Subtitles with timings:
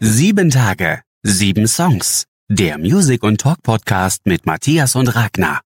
[0.00, 2.26] Sieben Tage, sieben Songs.
[2.48, 5.60] Der Music- und Talk-Podcast mit Matthias und Ragnar.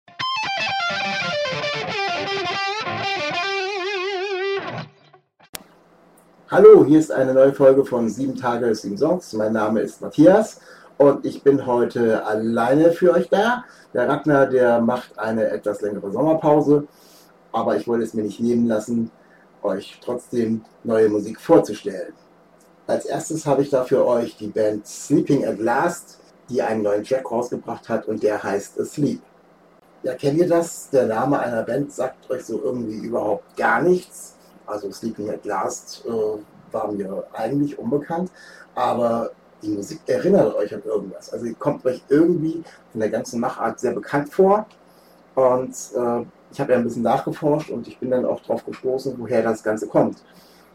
[6.51, 9.35] Hallo, hier ist eine neue Folge von Sieben Tage, sieben Songs.
[9.35, 10.61] Mein Name ist Matthias
[10.97, 13.67] und ich bin heute alleine für euch da.
[13.93, 16.89] Der Ragnar, der macht eine etwas längere Sommerpause,
[17.53, 19.11] aber ich wollte es mir nicht nehmen lassen,
[19.63, 22.15] euch trotzdem neue Musik vorzustellen.
[22.87, 26.19] Als erstes habe ich da für euch die Band Sleeping at Last,
[26.49, 29.21] die einen neuen Track rausgebracht hat und der heißt Asleep.
[30.03, 30.91] Ja, kennt ihr das?
[30.91, 34.35] Der Name einer Band sagt euch so irgendwie überhaupt gar nichts.
[34.67, 38.31] Also Sleeping at Last äh, war mir eigentlich unbekannt,
[38.75, 39.31] aber
[39.63, 41.33] die Musik erinnert euch an irgendwas.
[41.33, 44.67] Also ihr kommt euch irgendwie von der ganzen Machart sehr bekannt vor.
[45.35, 49.15] Und äh, ich habe ja ein bisschen nachgeforscht und ich bin dann auch darauf gestoßen,
[49.19, 50.19] woher das Ganze kommt.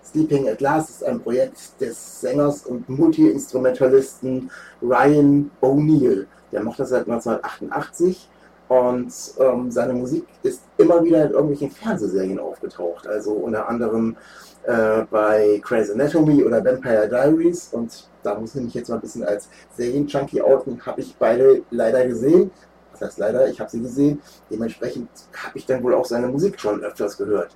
[0.10, 4.50] Sleeping at Last ist ein Projekt des Sängers und Multi-Instrumentalisten
[4.81, 6.26] Ryan O'Neill.
[6.52, 8.30] Der macht das seit 1988
[8.70, 13.08] und ähm, seine Musik ist immer wieder in irgendwelchen Fernsehserien aufgetaucht.
[13.08, 14.18] Also unter anderem
[14.64, 17.70] äh, bei Crazy Anatomy oder Vampire Diaries.
[17.72, 20.86] Und da muss ich mich jetzt mal ein bisschen als Serien-Junkie outen.
[20.86, 22.52] Habe ich beide leider gesehen.
[22.92, 24.22] Das heißt leider, ich habe sie gesehen.
[24.50, 25.09] Dementsprechend
[25.46, 27.56] habe ich dann wohl auch seine Musik schon öfters gehört.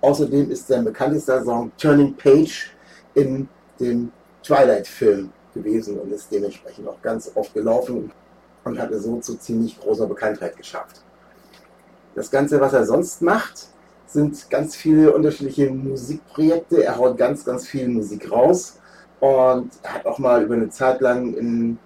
[0.00, 2.70] Außerdem ist sein bekanntester Song Turning Page
[3.14, 3.48] in
[3.80, 4.10] dem
[4.42, 8.12] Twilight-Film gewesen und ist dementsprechend auch ganz oft gelaufen
[8.64, 11.00] und hatte so zu ziemlich großer Bekanntheit geschafft.
[12.14, 13.68] Das Ganze, was er sonst macht,
[14.06, 16.84] sind ganz viele unterschiedliche Musikprojekte.
[16.84, 18.78] Er haut ganz, ganz viel Musik raus
[19.20, 21.78] und hat auch mal über eine Zeit lang in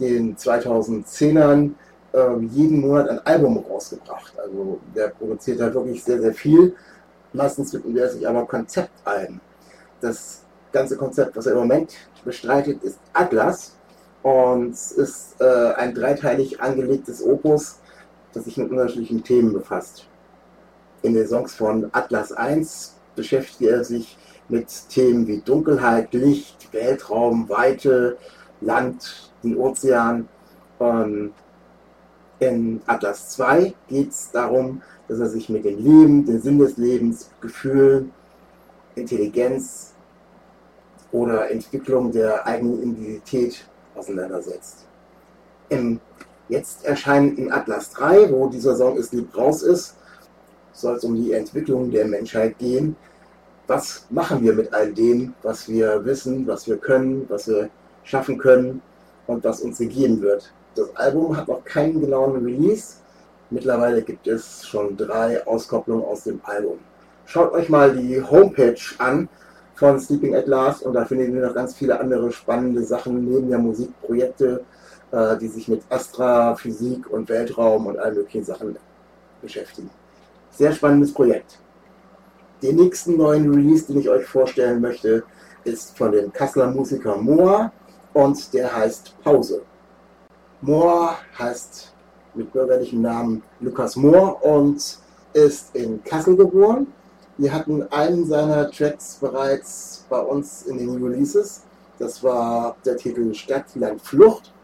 [0.00, 1.70] den 2010ern
[2.12, 4.38] äh, jeden Monat ein Album rausgebracht.
[4.38, 6.74] Also der produziert halt wirklich sehr, sehr viel
[7.36, 9.40] Meistens widmet er sich aber Konzept ein.
[10.00, 10.42] Das
[10.72, 11.92] ganze Konzept, was er im Moment
[12.24, 13.76] bestreitet, ist Atlas
[14.22, 17.78] und ist äh, ein dreiteilig angelegtes Opus,
[18.32, 20.08] das sich mit unterschiedlichen Themen befasst.
[21.02, 24.16] In den Songs von Atlas 1 beschäftigt er sich
[24.48, 28.16] mit Themen wie Dunkelheit, Licht, Weltraum, Weite,
[28.62, 30.26] Land, den Ozean.
[30.80, 31.32] Ähm,
[32.38, 36.76] in Atlas 2 geht es darum, dass er sich mit dem Leben, dem Sinn des
[36.76, 38.12] Lebens, Gefühlen,
[38.94, 39.92] Intelligenz
[41.12, 43.64] oder Entwicklung der eigenen Identität
[43.94, 44.86] auseinandersetzt.
[45.68, 46.00] Im
[46.48, 49.96] jetzt erscheinenden Atlas 3, wo dieser Song ist lieb raus ist,
[50.72, 52.96] soll es um die Entwicklung der Menschheit gehen.
[53.66, 57.70] Was machen wir mit all dem, was wir wissen, was wir können, was wir
[58.04, 58.80] schaffen können
[59.26, 60.52] und was uns gegeben wird?
[60.76, 62.96] Das Album hat noch keinen genauen Release,
[63.50, 66.78] Mittlerweile gibt es schon drei Auskopplungen aus dem Album.
[67.26, 69.28] Schaut euch mal die Homepage an
[69.76, 73.48] von Sleeping at Last und da findet ihr noch ganz viele andere spannende Sachen neben
[73.48, 74.64] der Musikprojekte,
[75.12, 78.76] äh, die sich mit Astrophysik und Weltraum und allen möglichen Sachen
[79.40, 79.90] beschäftigen.
[80.50, 81.60] Sehr spannendes Projekt.
[82.62, 85.22] Den nächsten neuen Release, den ich euch vorstellen möchte,
[85.62, 87.70] ist von dem Kasseler Musiker Moa
[88.12, 89.62] und der heißt Pause.
[90.62, 91.92] Moa heißt
[92.34, 94.98] mit bürgerlichem Namen Lukas Mohr und
[95.34, 96.86] ist in Kassel geboren.
[97.36, 101.62] Wir hatten einen seiner Tracks bereits bei uns in den Releases.
[101.98, 104.54] Das war der Titel Stadtland Flucht.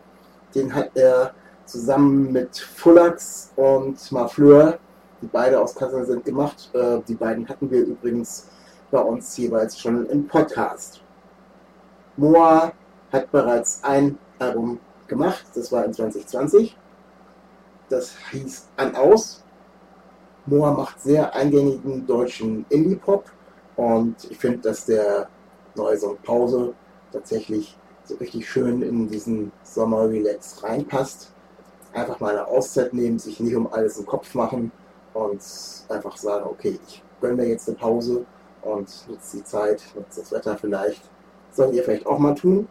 [0.55, 1.35] Den hat er
[1.67, 4.79] zusammen mit Fullax und Mafleur,
[5.21, 6.71] die beide aus Kassel sind, gemacht.
[6.73, 8.49] Äh, die beiden hatten wir übrigens
[8.91, 11.03] bei uns jeweils schon im Podcast.
[12.17, 12.73] Moa
[13.13, 14.79] hat bereits ein Album
[15.13, 16.77] gemacht, das war in 2020
[17.93, 19.43] das hieß An Aus.
[20.47, 23.31] Moa macht sehr eingängigen deutschen Indie-Pop
[23.77, 25.29] und ich finde, dass der
[25.77, 26.75] neue Song Pause
[27.13, 31.33] tatsächlich so richtig schön in diesen Sommer-Relax reinpasst.
[31.93, 34.73] Einfach mal eine Auszeit nehmen, sich nicht um alles im Kopf machen
[35.13, 35.41] und
[35.89, 38.25] einfach sagen, okay, ich gönne mir jetzt eine Pause
[38.63, 41.03] und nutze die Zeit, nutze das Wetter vielleicht.
[41.53, 42.67] Sollt ihr vielleicht auch mal tun.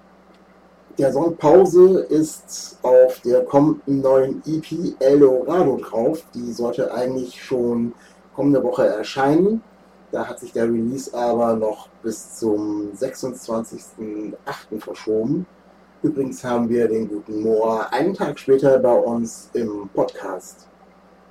[1.01, 6.23] Der Song Pause ist auf der kommenden neuen EP Eldorado drauf.
[6.35, 7.93] Die sollte eigentlich schon
[8.35, 9.63] kommende Woche erscheinen.
[10.11, 14.35] Da hat sich der Release aber noch bis zum 26.08.
[14.77, 15.47] verschoben.
[16.03, 20.67] Übrigens haben wir den guten Moa einen Tag später bei uns im Podcast.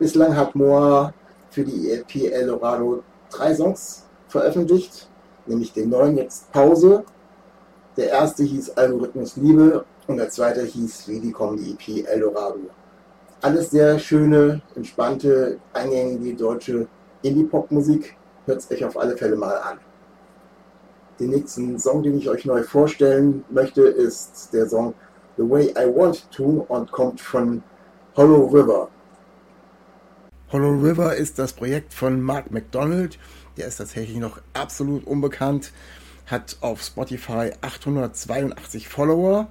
[0.00, 1.14] Bislang hat Moa
[1.50, 5.08] für die EP Eldorado drei Songs veröffentlicht,
[5.46, 7.04] nämlich den neuen jetzt Pause,
[8.00, 12.60] der erste hieß Algorithmus Liebe und der zweite hieß Wie die kommen die EP Eldorado.
[13.42, 16.86] Alles sehr schöne, entspannte, eingängige deutsche
[17.20, 18.16] Indie-Pop-Musik.
[18.46, 19.78] Hört es euch auf alle Fälle mal an.
[21.18, 24.94] Den nächsten Song, den ich euch neu vorstellen möchte, ist der Song
[25.36, 27.62] The Way I Want To und kommt von
[28.16, 28.88] Hollow River.
[30.52, 33.18] Hollow River ist das Projekt von Mark McDonald.
[33.58, 35.72] Der ist tatsächlich noch absolut unbekannt,
[36.30, 39.48] hat auf Spotify 882 Follower.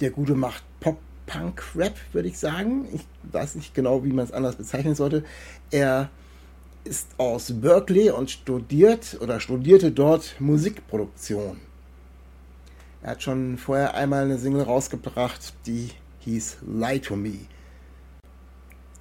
[0.00, 2.86] Der Gute macht Pop, Punk, Rap, würde ich sagen.
[2.92, 5.24] Ich weiß nicht genau, wie man es anders bezeichnen sollte.
[5.70, 6.10] Er
[6.84, 11.60] ist aus Berkeley und studiert oder studierte dort Musikproduktion.
[13.02, 15.90] Er hat schon vorher einmal eine Single rausgebracht, die
[16.20, 17.46] hieß Lie to Me.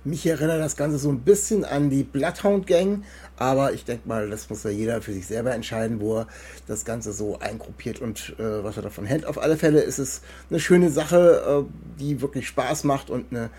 [0.05, 3.05] Mich erinnert das Ganze so ein bisschen an die Bloodhound Gang,
[3.37, 6.27] aber ich denke mal, das muss ja jeder für sich selber entscheiden, wo er
[6.67, 9.25] das Ganze so eingruppiert und äh, was er davon hält.
[9.25, 13.49] Auf alle Fälle ist es eine schöne Sache, äh, die wirklich Spaß macht und eine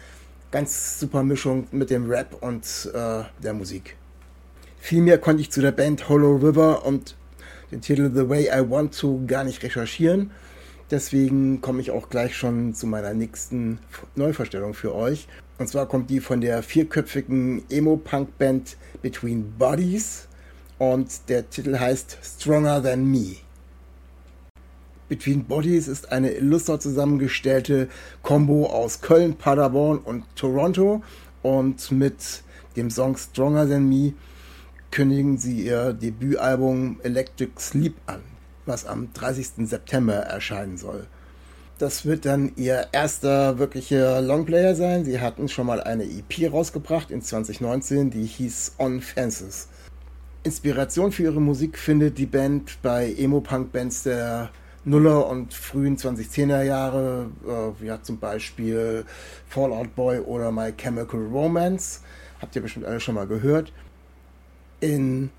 [0.50, 3.96] ganz super Mischung mit dem Rap und äh, der Musik.
[4.78, 7.16] Viel mehr konnte ich zu der Band Hollow River und
[7.72, 10.30] den Titel The Way I Want to gar nicht recherchieren.
[10.90, 13.78] Deswegen komme ich auch gleich schon zu meiner nächsten
[14.14, 15.26] Neuvorstellung für euch.
[15.56, 20.26] Und zwar kommt die von der vierköpfigen Emo-Punk-Band Between Bodies
[20.78, 23.36] und der Titel heißt Stronger Than Me.
[25.08, 27.88] Between Bodies ist eine illustre zusammengestellte
[28.22, 31.02] Combo aus Köln, Paderborn und Toronto
[31.42, 32.42] und mit
[32.74, 34.14] dem Song Stronger Than Me
[34.90, 38.22] kündigen sie ihr Debütalbum Electric Sleep an,
[38.66, 39.68] was am 30.
[39.68, 41.06] September erscheinen soll.
[41.78, 45.04] Das wird dann ihr erster wirklicher Longplayer sein.
[45.04, 49.68] Sie hatten schon mal eine EP rausgebracht in 2019, die hieß On Fences.
[50.44, 54.50] Inspiration für ihre Musik findet die Band bei Emo-Punk-Bands der
[54.84, 59.04] Nuller und frühen 2010er Jahre, äh, ja zum Beispiel
[59.48, 62.02] Fallout Boy oder My Chemical Romance.
[62.40, 63.72] Habt ihr bestimmt alle schon mal gehört.
[64.78, 65.30] In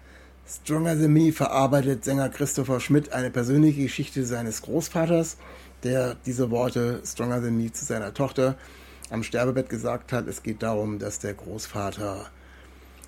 [0.47, 5.37] Stronger Than Me verarbeitet Sänger Christopher Schmidt eine persönliche Geschichte seines Großvaters
[5.85, 8.57] der diese Worte Stronger Than Me zu seiner Tochter
[9.09, 10.27] am Sterbebett gesagt hat.
[10.27, 12.29] Es geht darum, dass der Großvater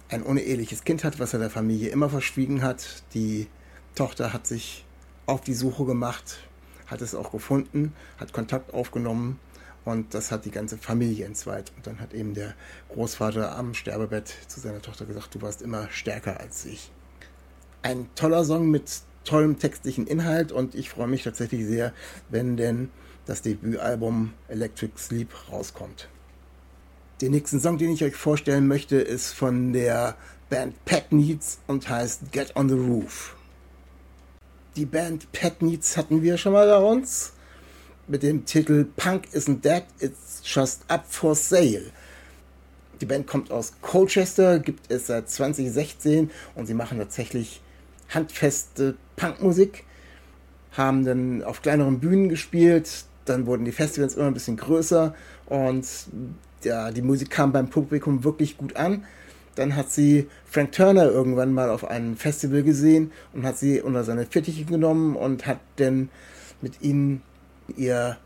[0.09, 3.03] ein uneheliches Kind hat, was er der Familie immer verschwiegen hat.
[3.13, 3.47] Die
[3.95, 4.85] Tochter hat sich
[5.25, 6.38] auf die Suche gemacht,
[6.85, 9.39] hat es auch gefunden, hat Kontakt aufgenommen
[9.83, 11.73] und das hat die ganze Familie entzweit.
[11.75, 12.53] Und dann hat eben der
[12.89, 16.91] Großvater am Sterbebett zu seiner Tochter gesagt, du warst immer stärker als ich.
[17.81, 21.94] Ein toller Song mit tollem textlichen Inhalt und ich freue mich tatsächlich sehr,
[22.29, 22.89] wenn denn
[23.25, 26.07] das Debütalbum Electric Sleep rauskommt.
[27.21, 30.15] Den nächsten Song, den ich euch vorstellen möchte, ist von der
[30.50, 33.35] Band Pet Needs und heißt Get on the Roof.
[34.75, 37.33] Die Band Pet Needs hatten wir schon mal bei uns
[38.07, 41.91] mit dem Titel Punk Isn't Dead, It's Just Up for Sale.
[43.01, 47.62] Die Band kommt aus Colchester, gibt es seit 2016 und sie machen tatsächlich
[48.09, 49.83] handfeste Punkmusik,
[50.71, 55.13] haben dann auf kleineren Bühnen gespielt, dann wurden die Festivals immer ein bisschen größer
[55.47, 55.85] und
[56.63, 59.05] ja, die Musik kam beim Publikum wirklich gut an.
[59.55, 64.03] Dann hat sie Frank Turner irgendwann mal auf einem Festival gesehen und hat sie unter
[64.03, 66.09] seine Fittiche genommen und hat dann
[66.61, 67.23] mit ihnen
[67.75, 68.17] ihr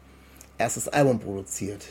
[0.58, 1.86] erstes Album produziert.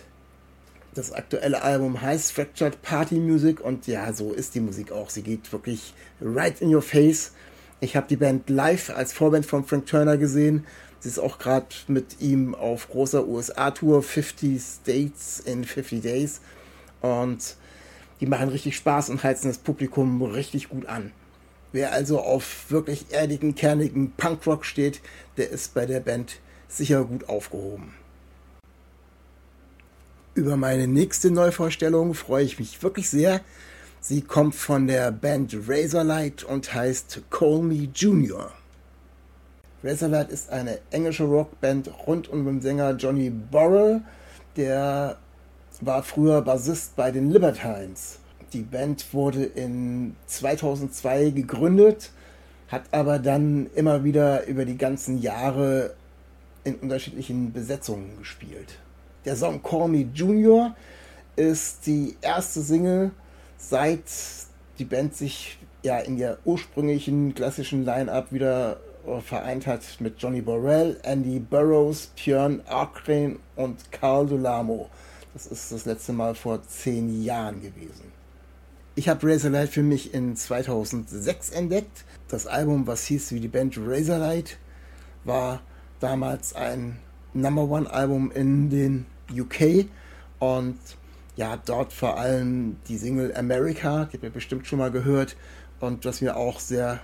[0.94, 5.08] Das aktuelle Album heißt Fractured Party Music und ja, so ist die Musik auch.
[5.08, 7.32] Sie geht wirklich right in your face
[7.80, 10.66] ich habe die Band live als Vorband von Frank Turner gesehen.
[11.00, 16.40] Sie ist auch gerade mit ihm auf großer USA-Tour, 50 States in 50 Days.
[17.00, 17.56] Und
[18.20, 21.12] die machen richtig Spaß und heizen das Publikum richtig gut an.
[21.72, 25.00] Wer also auf wirklich erdigen, kernigen Punkrock steht,
[25.38, 27.94] der ist bei der Band sicher gut aufgehoben.
[30.34, 33.40] Über meine nächste Neuvorstellung freue ich mich wirklich sehr.
[34.02, 38.50] Sie kommt von der Band Razorlight und heißt Call Me Junior.
[39.84, 44.00] Razorlight ist eine englische Rockband rund um den Sänger Johnny Borrell.
[44.56, 45.18] Der
[45.82, 48.18] war früher Bassist bei den Libertines.
[48.54, 52.10] Die Band wurde in 2002 gegründet,
[52.68, 55.92] hat aber dann immer wieder über die ganzen Jahre
[56.64, 58.78] in unterschiedlichen Besetzungen gespielt.
[59.26, 60.74] Der Song Call Me Junior
[61.36, 63.10] ist die erste Single
[63.60, 64.04] seit
[64.78, 70.40] die Band sich ja in der ursprünglichen klassischen Line-Up wieder äh, vereint hat mit Johnny
[70.40, 74.88] Borrell, Andy Burroughs, Björn Akren und Carl Dolamo.
[75.32, 78.10] Das ist das letzte Mal vor zehn Jahren gewesen.
[78.96, 82.04] Ich habe Razorlight für mich in 2006 entdeckt.
[82.28, 84.58] Das Album, was hieß wie die Band Razorlight,
[85.24, 85.62] war
[86.00, 86.98] damals ein
[87.32, 89.86] Number One Album in den UK
[90.40, 90.78] und
[91.40, 95.36] ja, dort vor allem die Single America, die habt ihr bestimmt schon mal gehört
[95.80, 97.00] und was mir auch sehr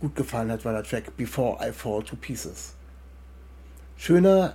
[0.00, 2.74] gut gefallen hat, war der Track Before I Fall to Pieces.
[3.96, 4.54] Schöner,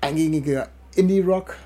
[0.00, 1.56] eingängiger Indie-Rock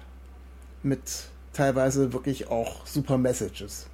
[0.83, 3.88] mit teilweise wirklich auch super Messages.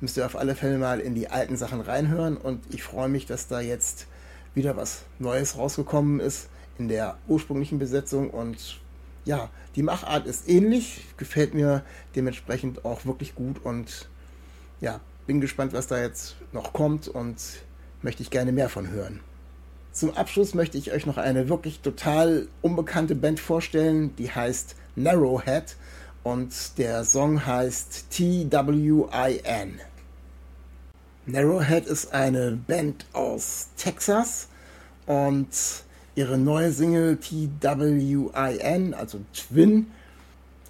[0.00, 3.26] Müsst ihr auf alle Fälle mal in die alten Sachen reinhören und ich freue mich,
[3.26, 4.08] dass da jetzt
[4.54, 6.48] wieder was Neues rausgekommen ist
[6.78, 8.80] in der ursprünglichen Besetzung und
[9.28, 11.84] ja, die Machart ist ähnlich, gefällt mir
[12.16, 14.08] dementsprechend auch wirklich gut und
[14.80, 17.36] ja, bin gespannt, was da jetzt noch kommt und
[18.00, 19.20] möchte ich gerne mehr von hören.
[19.92, 25.76] Zum Abschluss möchte ich euch noch eine wirklich total unbekannte Band vorstellen, die heißt Narrowhead
[26.22, 29.80] und der Song heißt TWIN.
[31.26, 34.48] Narrowhead ist eine Band aus Texas
[35.04, 35.48] und
[36.18, 39.86] ihre neue Single TWIN, also Twin,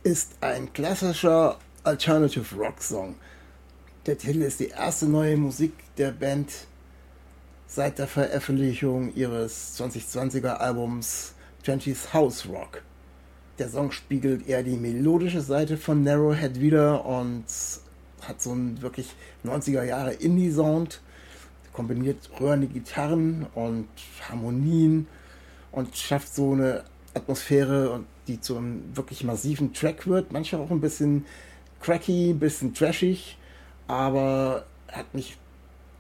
[0.02, 3.14] ist ein klassischer Alternative Rock Song.
[4.04, 6.52] Der Titel ist die erste neue Musik der Band
[7.66, 11.32] seit der Veröffentlichung ihres 2020er Albums
[11.64, 12.82] 20th House Rock.
[13.58, 17.44] Der Song spiegelt eher die melodische Seite von Narrowhead wieder und
[18.20, 19.14] hat so einen wirklich
[19.46, 21.00] 90er Jahre Indie-Sound,
[21.72, 23.88] kombiniert röhrende Gitarren und
[24.28, 25.06] Harmonien
[25.72, 26.84] und schafft so eine
[27.14, 30.32] Atmosphäre, die zu einem wirklich massiven Track wird.
[30.32, 31.24] Manchmal auch ein bisschen
[31.80, 33.38] cracky, ein bisschen trashig,
[33.86, 35.38] aber hat mich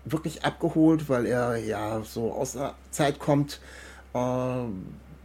[0.04, 3.60] wirklich abgeholt, weil er ja so aus der Zeit kommt,
[4.14, 4.64] äh,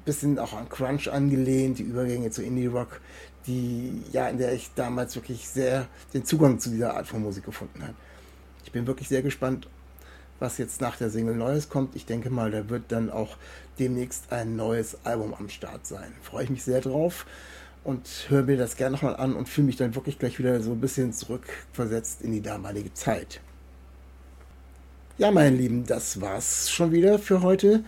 [0.06, 3.00] bisschen auch an Crunch angelehnt, die Übergänge zu Indie Rock,
[3.48, 7.46] die ja in der ich damals wirklich sehr den Zugang zu dieser Art von Musik
[7.46, 7.96] gefunden habe.
[8.66, 9.68] Ich bin wirklich sehr gespannt,
[10.44, 11.96] was jetzt nach der Single Neues kommt.
[11.96, 13.38] Ich denke mal, da wird dann auch
[13.80, 16.12] demnächst ein neues Album am Start sein.
[16.22, 17.26] Freue ich mich sehr drauf
[17.84, 20.72] und höre mir das gerne nochmal an und fühle mich dann wirklich gleich wieder so
[20.72, 23.40] ein bisschen zurückversetzt in die damalige Zeit.
[25.18, 27.84] Ja, meine Lieben, das war's schon wieder für heute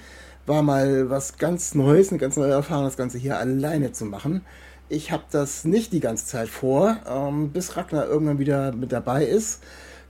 [0.46, 4.42] war mal was ganz Neues, eine ganz neue Erfahrung, das Ganze hier alleine zu machen.
[4.90, 6.98] Ich habe das nicht die ganze Zeit vor.
[7.10, 9.64] Ähm, bis Ragnar irgendwann wieder mit dabei ist,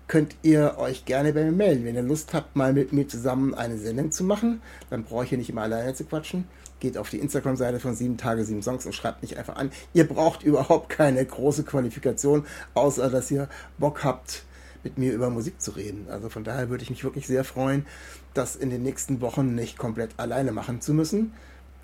[0.08, 1.86] könnt ihr euch gerne bei mir melden.
[1.86, 5.30] Wenn ihr Lust habt, mal mit mir zusammen eine Sendung zu machen, dann brauche ich
[5.30, 6.46] hier nicht immer alleine zu quatschen.
[6.80, 9.72] Geht auf die Instagram-Seite von 7 Tage, 7 Songs und schreibt mich einfach an.
[9.94, 13.48] Ihr braucht überhaupt keine große Qualifikation, außer dass ihr
[13.78, 14.44] Bock habt,
[14.84, 16.06] mit mir über Musik zu reden.
[16.10, 17.86] Also von daher würde ich mich wirklich sehr freuen,
[18.36, 21.34] das in den nächsten Wochen nicht komplett alleine machen zu müssen.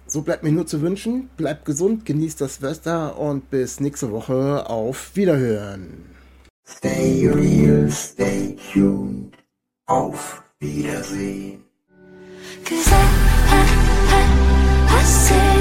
[0.05, 4.69] So bleibt mir nur zu wünschen, bleibt gesund, genießt das Wetter und bis nächste Woche
[4.69, 6.10] auf Wiederhören.
[6.77, 9.37] Stay real, stay tuned.
[9.87, 11.63] Auf Wiedersehen.
[12.63, 13.03] Cause I,
[13.51, 13.61] I,
[14.09, 15.60] I, I say